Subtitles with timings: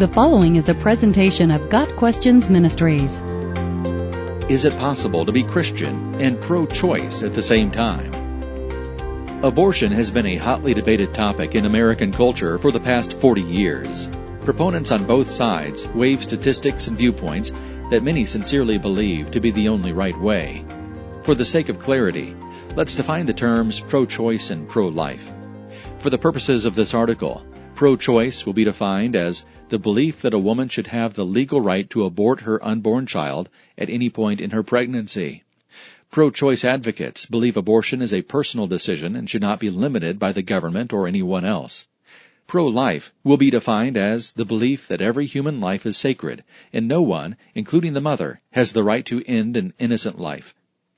[0.00, 3.20] The following is a presentation of Got Questions Ministries.
[4.48, 8.10] Is it possible to be Christian and pro-choice at the same time?
[9.44, 14.08] Abortion has been a hotly debated topic in American culture for the past 40 years.
[14.42, 17.52] Proponents on both sides wave statistics and viewpoints
[17.90, 20.64] that many sincerely believe to be the only right way.
[21.24, 22.34] For the sake of clarity,
[22.74, 25.30] let's define the terms pro-choice and pro-life.
[25.98, 27.44] For the purposes of this article,
[27.74, 31.88] pro-choice will be defined as the belief that a woman should have the legal right
[31.90, 35.42] to abort her unborn child at any point in her pregnancy.
[36.10, 40.42] Pro-choice advocates believe abortion is a personal decision and should not be limited by the
[40.42, 41.86] government or anyone else.
[42.48, 46.42] Pro-life will be defined as the belief that every human life is sacred
[46.72, 50.52] and no one, including the mother, has the right to end an innocent life.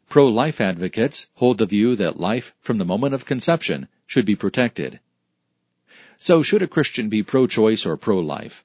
[0.09, 4.99] Pro-life advocates hold the view that life from the moment of conception should be protected.
[6.25, 8.65] So should a Christian be pro-choice or pro-life?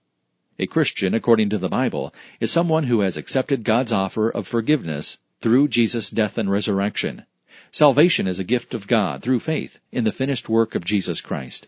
[0.59, 5.17] A Christian, according to the Bible, is someone who has accepted God's offer of forgiveness
[5.41, 7.25] through Jesus' death and resurrection.
[7.71, 11.67] Salvation is a gift of God through faith in the finished work of Jesus Christ.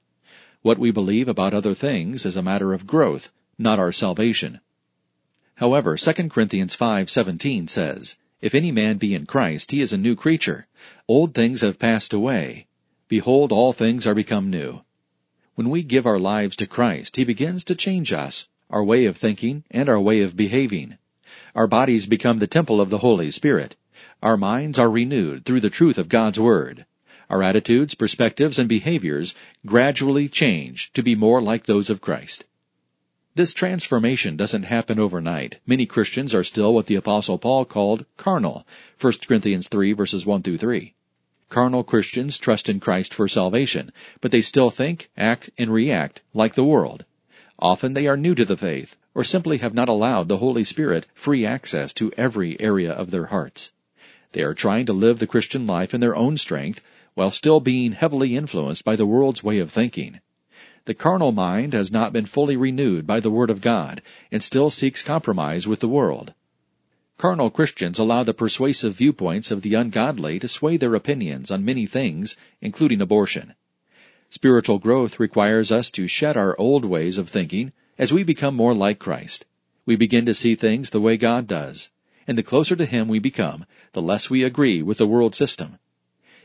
[0.61, 4.59] What we believe about other things is a matter of growth, not our salvation.
[5.55, 10.15] However, 2 Corinthians 5:17 says, "If any man be in Christ, he is a new
[10.15, 10.67] creature.
[11.07, 12.67] Old things have passed away;
[13.07, 14.81] behold all things are become new."
[15.59, 19.17] When we give our lives to Christ, He begins to change us, our way of
[19.17, 20.97] thinking, and our way of behaving.
[21.53, 23.75] Our bodies become the temple of the Holy Spirit.
[24.23, 26.85] Our minds are renewed through the truth of God's Word.
[27.29, 29.35] Our attitudes, perspectives, and behaviors
[29.65, 32.45] gradually change to be more like those of Christ.
[33.35, 35.59] This transformation doesn't happen overnight.
[35.67, 38.65] Many Christians are still what the apostle Paul called carnal,
[39.01, 40.93] 1 Corinthians 3 verses 1 through 3.
[41.49, 46.53] Carnal Christians trust in Christ for salvation, but they still think, act, and react like
[46.53, 47.05] the world.
[47.57, 51.07] Often they are new to the faith, or simply have not allowed the Holy Spirit
[51.15, 53.73] free access to every area of their hearts.
[54.33, 56.81] They are trying to live the Christian life in their own strength,
[57.15, 60.19] while still being heavily influenced by the world's way of thinking.
[60.85, 64.69] The carnal mind has not been fully renewed by the Word of God, and still
[64.69, 66.35] seeks compromise with the world.
[67.19, 71.85] Carnal Christians allow the persuasive viewpoints of the ungodly to sway their opinions on many
[71.85, 73.55] things, including abortion.
[74.29, 78.73] Spiritual growth requires us to shed our old ways of thinking as we become more
[78.73, 79.45] like Christ.
[79.85, 81.89] We begin to see things the way God does,
[82.25, 85.77] and the closer to Him we become, the less we agree with the world system.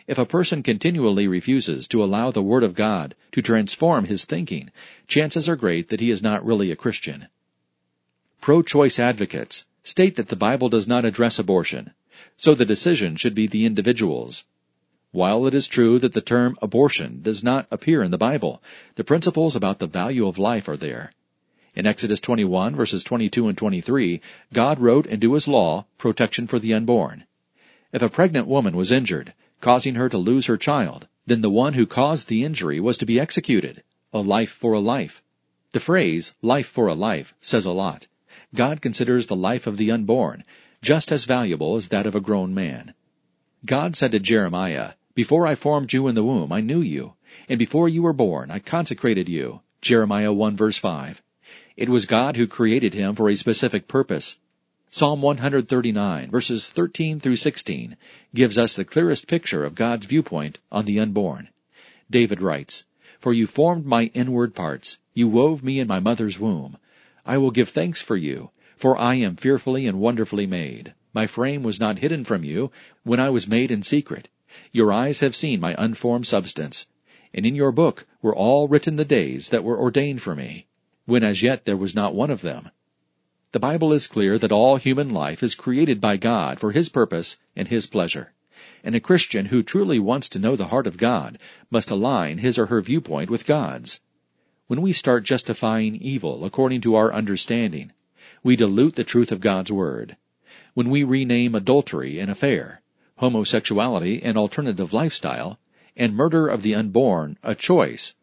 [0.08, 4.72] If a person continually refuses to allow the Word of God to transform his thinking,
[5.06, 7.28] chances are great that he is not really a Christian.
[8.40, 11.92] Pro-choice advocates state that the Bible does not address abortion,
[12.36, 14.44] so the decision should be the individual's.
[15.12, 18.62] While it is true that the term abortion does not appear in the Bible,
[18.96, 21.12] the principles about the value of life are there.
[21.76, 24.20] In Exodus 21 verses 22 and 23,
[24.52, 27.26] God wrote into his law protection for the unborn.
[27.92, 31.74] If a pregnant woman was injured, causing her to lose her child, then the one
[31.74, 33.82] who caused the injury was to be executed.
[34.12, 35.22] A life for a life.
[35.72, 38.06] The phrase, life for a life, says a lot.
[38.54, 40.44] God considers the life of the unborn
[40.80, 42.94] just as valuable as that of a grown man.
[43.64, 47.14] God said to Jeremiah, Before I formed you in the womb, I knew you,
[47.48, 49.62] and before you were born, I consecrated you.
[49.80, 51.22] Jeremiah 1 verse 5.
[51.76, 54.36] It was God who created him for a specific purpose.
[54.90, 57.96] Psalm 139 verses 13 through 16
[58.34, 61.48] gives us the clearest picture of God's viewpoint on the unborn.
[62.10, 62.84] David writes,
[63.18, 66.76] For you formed my inward parts, you wove me in my mother's womb.
[67.26, 70.94] I will give thanks for you, for I am fearfully and wonderfully made.
[71.12, 72.70] My frame was not hidden from you
[73.02, 74.28] when I was made in secret.
[74.72, 76.86] Your eyes have seen my unformed substance.
[77.32, 80.66] And in your book were all written the days that were ordained for me,
[81.06, 82.70] when as yet there was not one of them.
[83.52, 87.38] The Bible is clear that all human life is created by God for His purpose
[87.54, 88.32] and His pleasure.
[88.82, 91.38] And a Christian who truly wants to know the heart of God
[91.70, 94.00] must align his or her viewpoint with God's.
[94.66, 97.92] When we start justifying evil according to our understanding,
[98.42, 100.16] we dilute the truth of God's Word.
[100.72, 102.80] When we rename adultery an affair,
[103.16, 105.58] homosexuality an alternative lifestyle,
[105.98, 108.14] and murder of the unborn a choice,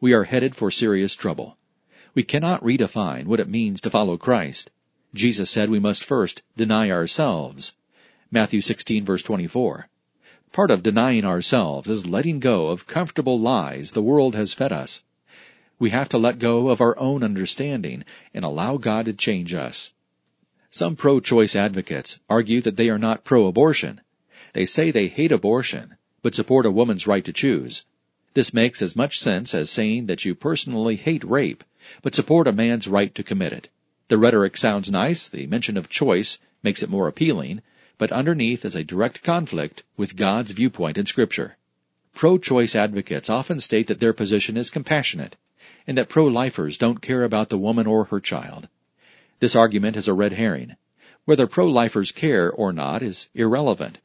[0.00, 1.58] we are headed for serious trouble.
[2.14, 4.70] We cannot redefine what it means to follow Christ.
[5.14, 7.74] Jesus said we must first deny ourselves.
[8.30, 9.88] Matthew 16 verse 24.
[10.52, 15.02] Part of denying ourselves is letting go of comfortable lies the world has fed us.
[15.78, 18.04] We have to let go of our own understanding
[18.34, 19.92] and allow God to change us.
[20.70, 24.00] Some pro-choice advocates argue that they are not pro-abortion.
[24.54, 27.86] They say they hate abortion, but support a woman's right to choose.
[28.34, 31.64] This makes as much sense as saying that you personally hate rape,
[32.02, 33.68] but support a man's right to commit it.
[34.08, 37.62] The rhetoric sounds nice, the mention of choice makes it more appealing,
[37.98, 41.56] but underneath is a direct conflict with God's viewpoint in Scripture.
[42.14, 45.36] Pro-choice advocates often state that their position is compassionate,
[45.88, 48.68] and that pro-lifers don't care about the woman or her child.
[49.40, 50.76] This argument is a red herring.
[51.24, 53.98] Whether pro-lifers care or not is irrelevant,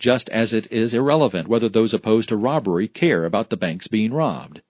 [0.00, 4.12] just as it is irrelevant whether those opposed to robbery care about the banks being
[4.12, 4.62] robbed.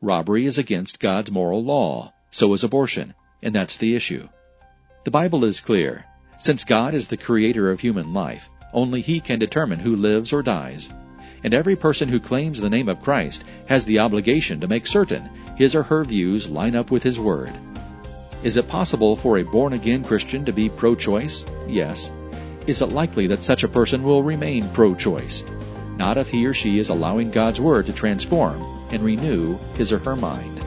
[0.00, 4.28] Robbery is against God's moral law, so is abortion, and that's the issue.
[5.04, 6.04] The Bible is clear.
[6.38, 10.42] Since God is the creator of human life, only He can determine who lives or
[10.42, 10.90] dies.
[11.44, 15.30] And every person who claims the name of Christ has the obligation to make certain
[15.58, 17.52] his or her views line up with His Word.
[18.44, 21.44] Is it possible for a born again Christian to be pro choice?
[21.66, 22.12] Yes.
[22.68, 25.42] Is it likely that such a person will remain pro choice?
[25.96, 28.62] Not if he or she is allowing God's Word to transform
[28.92, 30.60] and renew his or her mind.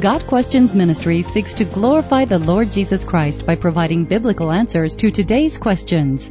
[0.00, 5.10] Got Questions Ministry seeks to glorify the Lord Jesus Christ by providing biblical answers to
[5.10, 6.30] today's questions.